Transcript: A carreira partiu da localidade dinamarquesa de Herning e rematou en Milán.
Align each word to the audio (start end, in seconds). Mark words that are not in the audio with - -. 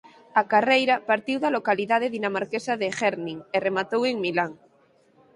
A 0.41 0.43
carreira 0.51 0.95
partiu 1.09 1.37
da 1.41 1.53
localidade 1.57 2.13
dinamarquesa 2.15 2.73
de 2.81 2.87
Herning 2.99 3.39
e 3.55 3.57
rematou 3.67 4.01
en 4.11 4.17
Milán. 4.23 4.51